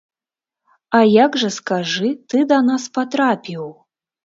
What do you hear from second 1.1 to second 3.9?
як жа, скажы, ты да нас патрапіў?